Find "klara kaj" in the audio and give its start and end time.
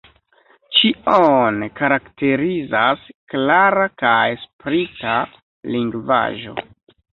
3.35-4.17